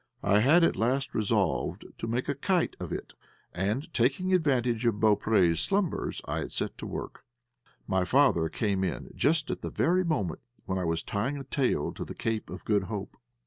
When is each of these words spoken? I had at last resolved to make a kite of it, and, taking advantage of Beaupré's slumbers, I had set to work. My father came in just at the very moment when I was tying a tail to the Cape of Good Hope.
I 0.23 0.39
had 0.39 0.63
at 0.63 0.75
last 0.75 1.13
resolved 1.13 1.85
to 1.99 2.07
make 2.07 2.27
a 2.27 2.33
kite 2.33 2.75
of 2.79 2.91
it, 2.91 3.13
and, 3.53 3.93
taking 3.93 4.33
advantage 4.33 4.83
of 4.87 4.95
Beaupré's 4.99 5.59
slumbers, 5.59 6.23
I 6.25 6.39
had 6.39 6.51
set 6.51 6.75
to 6.79 6.87
work. 6.87 7.23
My 7.87 8.03
father 8.03 8.49
came 8.49 8.83
in 8.83 9.11
just 9.15 9.51
at 9.51 9.61
the 9.61 9.69
very 9.69 10.03
moment 10.03 10.39
when 10.65 10.79
I 10.79 10.85
was 10.85 11.03
tying 11.03 11.37
a 11.37 11.43
tail 11.43 11.93
to 11.93 12.03
the 12.03 12.15
Cape 12.15 12.49
of 12.49 12.65
Good 12.65 12.85
Hope. 12.85 13.15